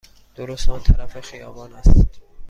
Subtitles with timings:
[0.35, 2.21] درست آن طرف خیابان است.